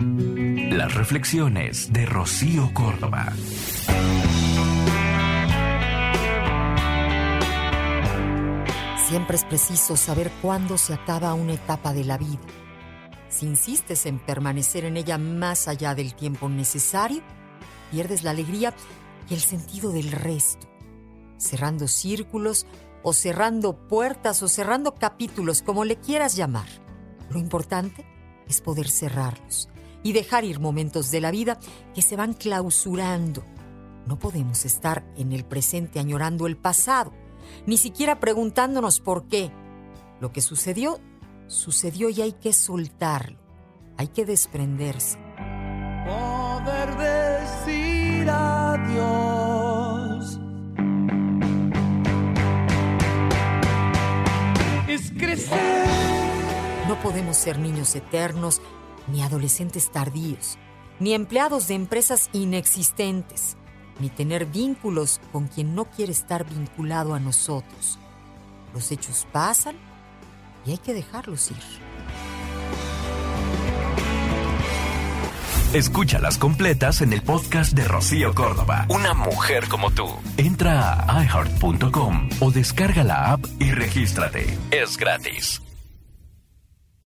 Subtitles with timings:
[0.00, 3.32] Las reflexiones de Rocío Córdoba.
[9.06, 12.40] Siempre es preciso saber cuándo se acaba una etapa de la vida.
[13.28, 17.22] Si insistes en permanecer en ella más allá del tiempo necesario,
[17.92, 18.74] pierdes la alegría
[19.30, 20.66] y el sentido del resto,
[21.36, 22.66] cerrando círculos
[23.04, 26.66] o cerrando puertas o cerrando capítulos, como le quieras llamar.
[27.30, 28.04] Lo importante
[28.48, 29.68] es poder cerrarlos
[30.04, 31.58] y dejar ir momentos de la vida
[31.94, 33.42] que se van clausurando.
[34.06, 37.12] No podemos estar en el presente añorando el pasado,
[37.66, 39.50] ni siquiera preguntándonos por qué.
[40.20, 41.00] Lo que sucedió,
[41.46, 43.38] sucedió y hay que soltarlo,
[43.96, 45.18] hay que desprenderse.
[46.06, 49.28] Poder decir adiós.
[54.86, 55.86] Es crecer.
[56.88, 58.60] No podemos ser niños eternos,
[59.08, 60.58] ni adolescentes tardíos,
[61.00, 63.56] ni empleados de empresas inexistentes,
[64.00, 67.98] ni tener vínculos con quien no quiere estar vinculado a nosotros.
[68.72, 69.76] Los hechos pasan
[70.66, 71.84] y hay que dejarlos ir.
[75.74, 78.86] Escúchalas completas en el podcast de Rocío Córdoba.
[78.88, 80.06] Una mujer como tú.
[80.36, 84.56] Entra a iheart.com o descarga la app y regístrate.
[84.70, 85.60] Es gratis.